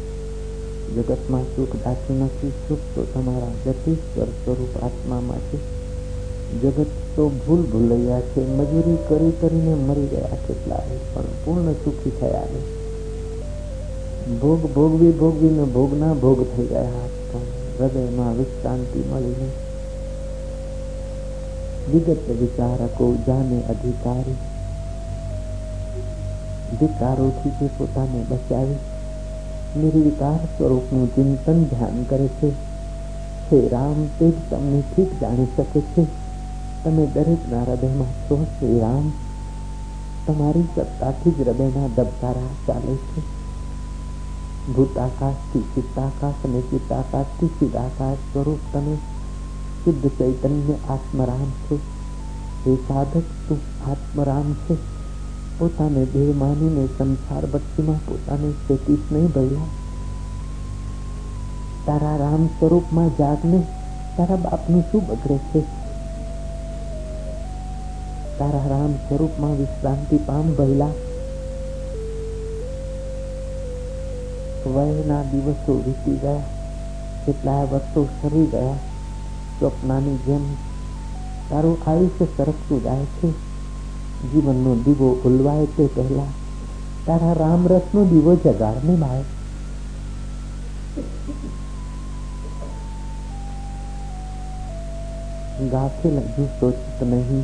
જગતમાં 0.96 1.46
સુખ 1.56 1.76
દાખ્યું 1.84 2.24
નથી 2.24 2.54
સુખ 2.62 2.86
તો 2.94 3.06
તમારા 3.12 3.52
જતીશ્વર 3.66 4.32
સ્વરૂપ 4.40 4.80
આત્મામાં 4.82 5.44
છે 5.50 5.73
જગત 6.56 6.92
તો 7.16 7.30
ભૂલ 7.38 7.64
ભૂલૈયા 7.68 8.28
છે 8.30 8.42
મજૂરી 8.52 9.00
કરી 9.06 9.32
કરીને 9.40 9.74
મરી 9.82 10.10
ગયા 10.10 10.44
કેટલાય 10.44 11.00
પણ 11.08 11.40
પૂર્ણ 11.44 11.80
સુખી 11.80 12.14
થયા 12.18 12.48
નહીં 12.50 14.38
ભોગ 14.38 14.68
ભોગવી 14.72 15.14
ભોગવીને 15.16 15.66
ભોગના 15.72 16.14
ભોગ 16.18 16.46
થઈ 16.50 16.68
ગયા 16.68 17.08
પણ 17.24 17.50
હૃદયમાં 17.76 18.38
વિશ્રાંતિ 18.38 19.04
મળીને 19.06 19.50
વિગત 21.88 22.32
વિચારકો 22.38 23.10
જાને 23.26 23.60
અધિકારી 23.70 24.38
વિકારોથી 26.76 27.54
જે 27.58 27.70
પોતાને 27.76 28.24
બચાવી 28.28 28.80
નિર્વિકાર 29.76 30.42
સ્વરૂપનું 30.50 31.08
ચિંતન 31.14 31.60
ધ્યાન 31.68 32.02
કરે 32.06 32.28
છે 32.38 32.50
હે 33.46 33.60
રામ 33.70 34.00
તે 34.18 34.28
જ 34.28 34.48
તમને 34.50 34.82
ઠીક 34.88 35.16
જાણી 35.20 35.50
શકે 35.52 35.82
છે 35.90 36.04
તમે 36.84 37.06
દરેકના 37.14 37.64
હૃદયમાં 37.64 38.14
છો 38.22 38.38
શ્રી 38.46 38.80
રામ 38.80 39.08
તમારી 40.26 40.68
સત્તાથી 40.70 41.34
જ 41.34 41.44
હૃદયના 41.44 41.90
ધબકારા 41.94 42.52
ચાલે 42.66 42.96
છે 43.06 43.24
ભૂતાકાશથી 44.70 45.64
ચિત્તાકાશ 45.72 46.44
અને 46.44 46.62
ચિત્તાકાશથી 46.68 47.50
ચિદાકાશ 47.56 48.22
સ્વરૂપ 48.26 48.70
તમે 48.72 48.96
શુદ્ધ 49.80 50.08
ચૈતન્ય 50.18 50.78
આત્મરામ 50.90 51.50
છો 51.62 51.80
એ 52.66 52.78
સાધક 52.84 53.28
તું 53.44 53.62
આત્મરામ 53.88 54.50
છે 54.64 54.78
પોતાને 55.58 56.04
દેહ 56.10 56.30
માનીને 56.36 56.86
સંસાર 56.90 57.46
ભક્તિમાં 57.48 58.02
પોતાને 58.06 58.50
સ્થિતિશ 58.54 59.06
નહીં 59.10 59.30
ભર્યા 59.32 59.70
તારા 61.86 62.18
રામ 62.18 62.44
સ્વરૂપમાં 62.54 63.12
જાગને 63.18 63.60
તારા 64.16 64.40
બાપનું 64.40 64.84
શું 64.90 65.06
બગડે 65.08 65.38
છે 65.50 65.62
તારા 68.38 68.68
રામ 68.68 68.94
સ્વરૂપમાં 69.02 69.56
વિશ્રાંતિ 69.58 70.18
પામ 70.26 70.52
ભયલા 70.54 70.94
વયના 74.68 75.24
દિવસો 75.32 75.76
વીતી 75.80 76.18
ગયા 76.22 76.44
કેટલાય 77.26 77.66
વર્ષો 77.66 78.04
સરી 78.14 78.46
ગયા 78.48 78.78
સ્વપ્નાની 79.54 80.18
જેમ 80.26 80.46
તારું 81.50 81.78
આયુષ્ય 81.86 82.30
સરકતું 82.36 82.84
જાય 82.84 83.10
છે 83.16 83.34
જીવનનો 84.28 84.78
દીવો 84.84 85.12
ઉલવાય 85.26 85.68
તે 85.76 85.90
પહેલા 85.94 86.32
તારા 87.06 87.36
રામ 87.36 87.68
રસનો 87.68 88.08
દીવો 88.08 88.40
જગાડને 88.44 88.98
ભાઈ 89.00 89.28
गाफिल 95.62 96.20
जो 96.36 96.44
सोचत 96.60 97.02
नहीं 97.04 97.44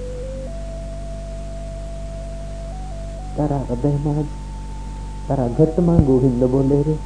તારા 3.36 3.62
હૃદયમાં 3.68 4.22
જ 4.22 4.28
તારા 5.28 5.48
ઘટમાં 5.48 6.02
ગોવિંદ 6.04 6.42
બોલે 6.46 6.78
રે 6.82 6.96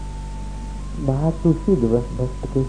બહાર 1.06 1.32
તું 1.42 1.54
સિદ્ધ 1.64 1.86
ભટકે 1.90 2.62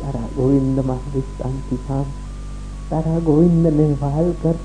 તારા 0.00 0.28
ગોવિંદમાં 0.36 1.02
વિશ્રાંતિ 1.12 1.76
પામ 1.86 2.08
તારા 2.90 3.20
ગોવિંદને 3.20 3.86
વાલ 4.00 4.30
કર 4.42 4.56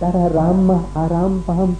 તારા 0.00 0.28
રામમાં 0.28 0.84
આરામ 0.94 1.34
પામ 1.42 1.70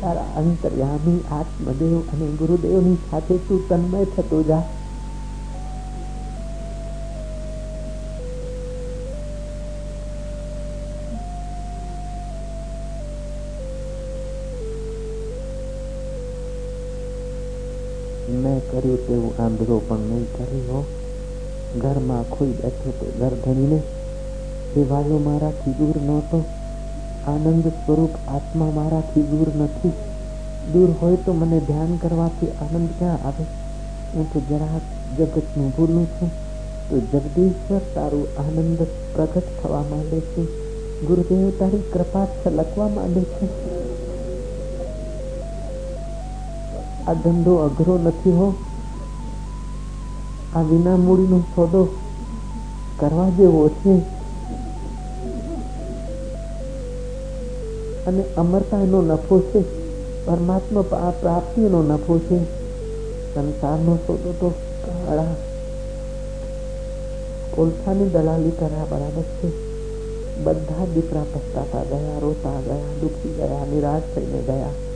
તારા 0.00 0.30
અંતર્યામી 0.36 1.20
આત્મદેવ 1.30 1.98
અને 2.12 2.26
ગુરુદેવની 2.36 2.98
સાથે 3.10 3.36
તું 3.46 3.60
તન્મય 3.68 4.06
થતો 4.06 4.40
જા 4.42 4.62
મેં 18.88 18.88
કર્યું 18.88 19.00
તેવું 19.06 19.32
આંધળો 19.38 19.76
પણ 19.80 20.04
નહીં 20.08 20.26
કર્યો 20.32 20.82
ઘરમાં 21.74 22.24
ખોઈ 22.30 22.54
બેઠો 22.54 22.90
તે 22.90 23.06
ઘર 23.18 23.34
ધણીને 23.42 23.78
એ 24.74 24.82
વાલો 24.82 25.18
મારાથી 25.18 25.74
દૂર 25.78 25.96
નહોતો 26.00 26.38
આનંદ 27.26 27.66
સ્વરૂપ 27.74 28.14
આત્મા 28.28 28.70
મારાથી 28.70 29.24
દૂર 29.24 29.50
નથી 29.56 29.92
દૂર 30.72 30.90
હોય 31.00 31.16
તો 31.16 31.32
મને 31.32 31.58
ધ્યાન 31.60 31.94
કરવાથી 31.98 32.52
આનંદ 32.58 32.90
ક્યાં 32.98 33.24
આવે 33.24 33.44
હું 34.14 34.26
તો 34.32 34.44
જરા 34.48 34.80
જગતનું 35.16 35.70
ભૂલું 35.76 36.06
છું 36.14 36.30
તો 36.88 36.96
જગદીશ્વર 37.12 37.82
તારું 37.94 38.26
આનંદ 38.36 38.80
પ્રગટ 39.14 39.48
થવા 39.58 39.84
માંડે 39.84 40.18
છે 40.26 40.42
ગુરુદેવ 41.02 41.48
તારી 41.58 41.88
કૃપા 41.90 42.26
છલકવા 42.34 42.90
માંડે 42.90 43.22
છે 43.30 43.46
આ 47.04 47.14
ધંધો 47.14 47.54
અઘરો 47.62 47.94
નથી 47.98 48.30
હો 48.32 48.46
આ 50.55 50.61
વિના 50.61 50.95
મૂડીનો 50.95 51.39
સોદો 51.39 51.87
કરવા 52.99 53.29
જેવો 53.29 53.69
છે. 53.69 53.99
અને 58.05 58.23
અમરતાનો 58.37 59.01
નફો 59.01 59.39
છે. 59.39 59.61
પરમાત્મા 60.25 60.81
પ્રાપ્તિનો 61.21 61.83
નફો 61.83 62.19
છે. 62.19 62.43
સંસારનો 63.35 63.95
સોદો 63.95 64.31
તો 64.31 64.49
કાળા 64.85 65.35
કોલસાની 67.51 68.09
દલાલી 68.09 68.51
કર્યા 68.51 68.85
બરાબર 68.89 69.21
છે. 69.21 69.69
બધા 70.43 70.85
દીકરા 70.85 71.23
પસ્તાતા 71.33 71.83
ગયા, 71.83 72.19
રોતા 72.19 72.61
ગયા, 72.61 72.99
દુખી 73.01 73.29
ગયા, 73.29 73.65
નિરાશ 73.65 74.01
થઈને 74.15 74.41
ગયા. 74.41 74.88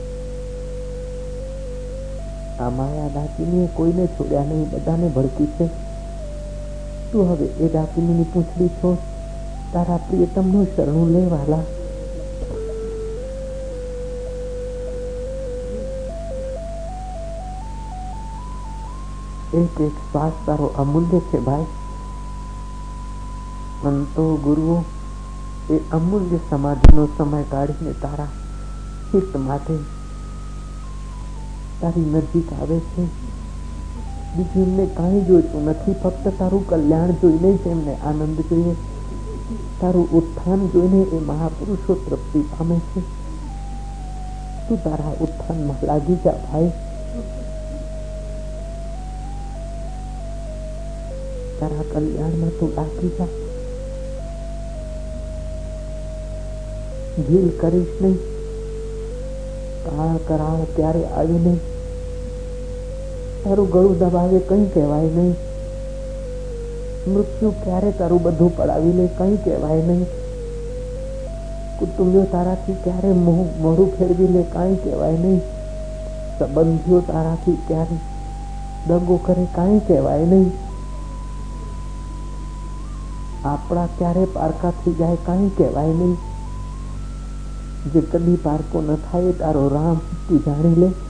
આ 2.59 2.69
માયા 2.71 3.09
ડાકીની 3.09 3.67
કોઈને 3.73 4.07
છોડ્યા 4.13 4.45
નહીં 4.45 4.69
બધાને 4.69 5.09
ભડકી 5.09 5.49
છે 5.57 5.69
તું 7.11 7.29
હવે 7.29 7.47
એ 7.59 7.69
ડાકીની 7.69 8.29
પૂછડી 8.31 8.71
છો 8.77 8.95
તારા 9.71 9.99
પ્રિયતમનું 10.03 10.67
શરણું 10.69 11.13
લેવાલા 11.13 11.65
એક 19.53 19.79
એક 19.81 19.95
શ્વાસ 20.01 20.33
તારો 20.45 20.67
અમૂલ્ય 20.77 21.19
છે 21.29 21.39
ભાઈ 21.41 21.69
સંતો 23.79 24.25
ગુરુઓ 24.39 24.77
એ 25.69 25.79
અમૂલ્ય 25.91 26.39
સમાધિનો 26.45 27.07
સમય 27.15 27.39
કાઢીને 27.49 27.93
તારા 27.99 28.29
હિત 29.11 29.31
માટે 29.41 29.75
તારી 31.83 32.07
નજીક 32.07 32.49
આવે 32.53 32.77
છે 32.89 33.03
બીજું 34.31 34.63
એમને 34.63 34.85
કાંઈ 34.93 35.23
જોઈતું 35.23 35.67
નથી 35.67 35.95
ફક્ત 35.97 36.33
તારું 36.37 36.65
કલ્યાણ 36.65 37.19
જોઈને 37.21 37.51
જ 37.55 37.69
એમને 37.69 37.93
આનંદ 38.03 38.39
જોઈએ 38.45 38.75
તારું 39.79 40.09
ઉત્થાન 40.13 40.61
જોઈને 40.73 41.01
એ 41.11 41.19
મહાપુરુષો 41.23 41.95
તૃપ્તિ 42.01 42.39
પામે 42.49 42.77
છે 42.87 43.01
તું 44.65 44.79
તારા 44.79 45.13
ઉત્થાનમાં 45.19 45.83
લાગી 45.83 46.17
જા 46.23 46.37
ભાઈ 46.41 46.71
તારા 51.59 51.85
કલ્યાણમાં 51.87 52.53
તું 52.59 52.75
લાગી 52.75 53.11
જા 53.17 53.31
ભીલ 57.21 57.49
કરીશ 57.57 57.97
નહીં 57.99 58.19
કાળ 59.85 60.17
કરાળ 60.27 60.63
ત્યારે 60.73 61.03
આવી 61.13 61.41
નહીં 61.41 61.72
તારું 63.44 63.70
ગળું 63.70 63.98
દબાવે 63.98 64.38
કઈ 64.38 64.64
કહેવાય 64.66 65.02
નહીં. 65.02 65.36
મૃત્યુ 67.14 67.50
ક્યારે 67.50 67.90
તારું 67.90 68.22
બધું 68.22 68.56
પડાવી 68.56 68.92
લે 68.92 69.06
કઈ 69.06 69.36
કહેવાય 69.36 69.82
નહીં. 69.82 70.06
કુટુંબીઓ 71.78 72.24
તારાથી 72.24 72.72
ક્યારે 72.72 73.12
મોઢું 73.12 73.98
ફેરવી 73.98 74.28
લે 74.28 74.42
કાંઈ 74.42 74.76
કહેવાય 74.76 75.12
નહીં. 75.12 75.40
સંબંધીઓ 76.38 77.00
તારાથી 77.00 77.58
ક્યારે 77.66 77.96
દંગો 78.88 79.16
કરે 79.16 79.46
કાંઈ 79.54 79.78
કહેવાય 79.78 80.24
નહીં. 80.24 80.52
આપણા 83.44 83.86
ક્યારે 83.86 84.24
પારકાથી 84.24 84.94
જાય 84.94 85.16
કાંઈ 85.26 85.48
કહેવાય 85.48 85.86
નહીં. 85.86 86.16
જે 87.92 88.00
કદી 88.00 88.36
પારકો 88.36 88.80
ન 88.80 88.94
થાય 88.94 89.32
તારો 89.32 89.68
રામ 89.68 89.96
તું 90.28 90.44
જાણી 90.44 90.74
લે. 90.74 91.03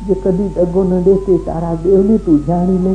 જે 0.00 0.14
કદી 0.14 0.48
દગો 0.56 0.82
ન 0.84 1.04
દે 1.04 1.14
તે 1.24 1.34
તારા 1.44 1.76
દેવને 1.82 2.16
તું 2.18 2.40
જાણી 2.46 2.80
લે 2.80 2.92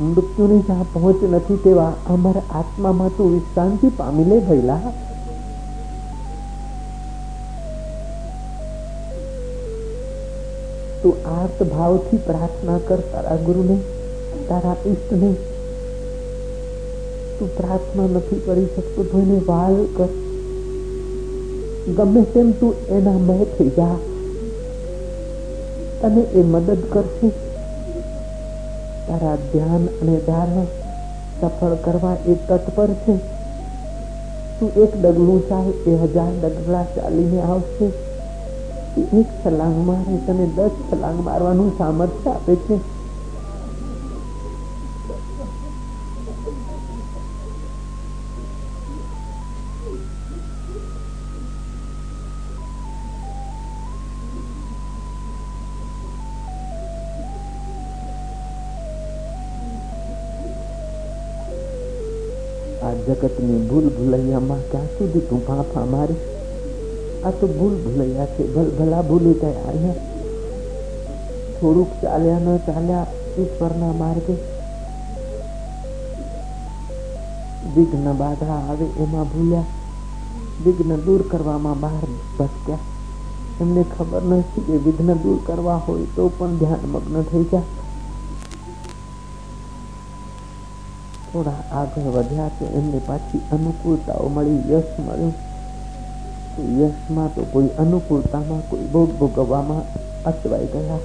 મૃત્યુની 0.00 0.62
જ્યાં 0.62 0.90
પહોંચ 0.92 1.20
નથી 1.24 1.58
તેવા 1.58 1.92
અમારા 2.08 2.48
આત્મામાં 2.54 3.14
તું 3.16 3.32
વિશ્રાંતિ 3.32 3.88
પામી 3.92 4.26
લે 4.26 4.40
ભૈલા 4.40 4.92
તું 11.02 11.16
આર્ત 11.32 11.58
ભાવથી 11.68 12.20
પ્રાર્થના 12.22 12.78
કર 12.86 13.02
તારા 13.10 13.38
ગુરુને 13.42 13.76
તારા 14.48 14.76
ઈષ્ટને 14.84 15.30
તું 17.36 17.50
પ્રાર્થના 17.56 18.08
નથી 18.08 18.40
કરી 18.40 18.68
શકતો 18.68 19.04
તો 19.04 19.20
એને 19.20 19.38
વાલ 19.46 19.78
કર 19.96 20.10
ગમે 21.87 22.21
તેમ 22.21 22.51
તું 22.51 22.73
એના 22.87 23.11
મય 23.11 23.45
થઈ 23.45 23.69
જા. 23.69 23.97
અને 26.03 26.21
એ 26.21 26.43
મદદ 26.43 26.77
કરશે. 26.89 27.29
તારા 29.07 29.35
ધ્યાન 29.35 29.85
અને 30.01 30.17
ધારણા 30.17 30.65
સફળ 31.41 31.75
કરવા 31.75 32.17
એ 32.27 32.33
તત્પર 32.33 32.87
છે. 32.87 33.17
તું 34.59 34.71
એક 34.83 35.01
ડગલું 35.01 35.49
ચાલ 35.49 35.91
એ 35.91 35.95
હજાર 35.95 36.31
ડગલા 36.41 36.83
ચાલીને 36.83 37.41
આવશે. 37.41 37.85
એક 38.97 39.25
છલાંગ 39.45 39.87
મારે, 39.87 40.17
તને 40.17 40.45
દસ 40.55 40.69
છલાંગ 40.91 41.25
મારવાનું 41.25 41.77
સામર્થ્ય 41.77 42.29
આપે 42.29 42.55
છે. 42.55 43.02
ભૂલૈયામાં 65.12 65.12
ક્યાં 65.12 65.12
સુધી 65.12 65.20
તું 65.20 65.40
ફાંફા 65.40 65.86
મારી 65.86 66.16
આ 67.24 67.30
તો 67.30 67.46
ભૂલ 67.46 67.74
ભૂલૈયા 67.74 68.26
છે 68.26 68.42
ભલ 68.44 68.70
ભલા 68.70 69.02
ભૂલી 69.02 69.34
ગયા 69.34 69.68
અહીંયા 69.68 69.94
થોડુંક 71.60 71.88
ચાલ્યા 72.02 72.40
ન 72.40 72.60
ચાલ્યા 72.66 73.06
ઈશ્વરના 73.38 73.92
માર્ગે 73.92 74.34
વિઘ્ન 77.74 78.16
બાધા 78.18 78.60
આવે 78.68 78.86
એમાં 79.02 79.26
ભૂલ્યા 79.26 79.64
વિઘ્ન 80.64 80.96
દૂર 81.06 81.22
કરવામાં 81.22 81.80
બહાર 81.80 82.08
ભટક્યા 82.38 82.78
એમને 83.60 83.84
ખબર 83.84 84.22
નથી 84.22 84.64
કે 84.66 84.78
વિઘ્ન 84.84 85.22
દૂર 85.22 85.38
કરવા 85.46 85.78
હોય 85.78 86.06
તો 86.16 86.28
પણ 86.28 86.58
ધ્યાન 86.58 86.90
મગ્ન 86.92 87.24
થઈ 87.24 87.44
જાય 87.44 87.81
થોડા 91.33 91.53
આગળ 91.71 92.01
વધ્યા 92.01 92.47
તો 92.47 92.65
એમને 92.65 93.01
પાછી 93.05 93.41
અનુકૂળતાઓ 93.51 94.27
મળી. 94.27 94.73
યશ 94.73 94.83
મળ્યું. 94.99 95.33
યશમાં 96.81 97.35
તો 97.35 97.45
કોઈ 97.51 97.67
અનુકૂળતામાં, 97.79 98.69
કોઈ 98.69 98.79
ભોગ 98.79 99.11
ભોગવવામાં 99.19 99.81
અટવાઈ 100.23 100.65
ગયા. 100.65 100.97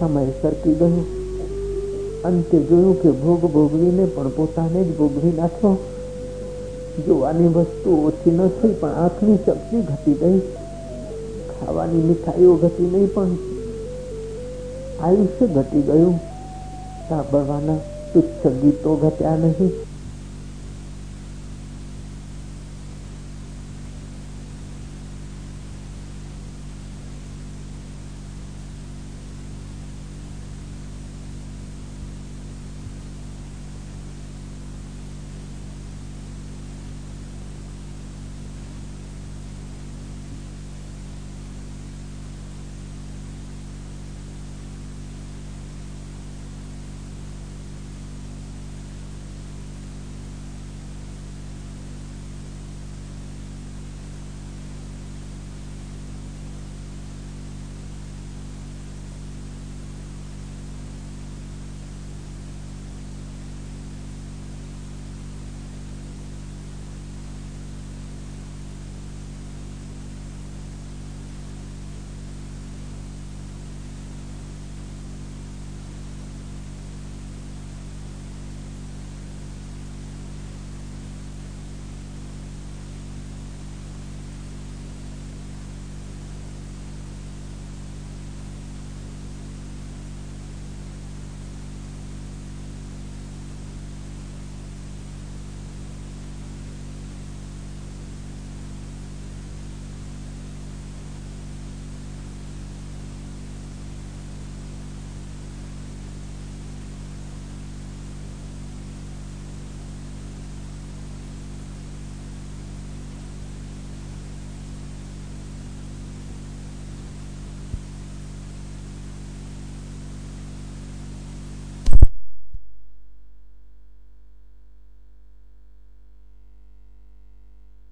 સમય 0.00 0.26
સરકી 0.42 0.74
ગયો. 0.74 1.04
અંતે 2.24 2.62
જોયું 2.62 3.02
કે 3.02 3.10
ભોગ 3.10 3.40
ભોગવીને 3.40 4.04
પણ 4.04 4.28
પોતાને 4.28 4.84
જ 4.84 4.96
ભોગવી 4.96 5.32
નાખ્યો. 5.32 5.76
જોવાની 7.06 7.48
વસ્તુ 7.48 8.06
ઓછી 8.06 8.30
ન 8.30 8.46
થઈ, 8.46 8.72
પણ 8.72 8.90
આંખની 8.90 9.36
શક્તિ 9.36 9.80
ઘટી 9.80 10.14
ગઈ. 10.14 10.40
ખાવાની 11.60 12.02
મીઠાઈઓ 12.02 12.56
ઘટી 12.56 12.90
નહીં 12.90 13.14
પણ 13.14 13.30
આયુષ્ય 15.00 15.46
ઘટી 15.46 15.82
ગયું. 15.82 16.20
સાંભળવાના 17.08 17.95
तुच्छ 18.16 18.46
गीतो 18.46 18.96
घटा 18.96 19.36
नहीं? 19.36 19.85